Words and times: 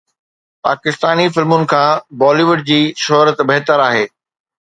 پاڪستاني 0.67 1.25
فلمن 1.35 1.61
کان 1.73 1.99
بالي 2.23 2.43
ووڊ 2.47 2.63
جي 2.71 2.79
شهرت 3.05 3.37
بهتر 3.51 3.85
آهي 3.89 4.03